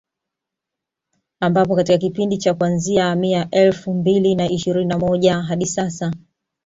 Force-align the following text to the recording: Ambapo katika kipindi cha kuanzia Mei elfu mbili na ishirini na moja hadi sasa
Ambapo 1.39 1.75
katika 1.75 1.97
kipindi 1.97 2.37
cha 2.37 2.53
kuanzia 2.53 3.15
Mei 3.15 3.45
elfu 3.51 3.93
mbili 3.93 4.35
na 4.35 4.49
ishirini 4.49 4.85
na 4.85 4.97
moja 4.97 5.41
hadi 5.41 5.65
sasa 5.65 6.13